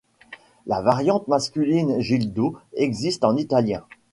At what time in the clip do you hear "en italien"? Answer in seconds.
3.23-3.83